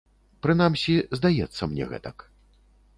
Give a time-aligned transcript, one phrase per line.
[0.47, 2.17] Прынамсі, здаецца мне гэтак.